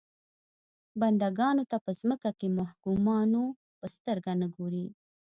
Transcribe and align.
بنده 0.99 1.27
ګانو 1.39 1.63
ته 1.71 1.77
په 1.85 1.91
ځمکه 1.99 2.29
کې 2.39 2.47
محکومانو 2.59 3.43
په 3.79 3.85
سترګه 3.95 4.31
نه 4.41 4.47
ګوري. 4.55 4.85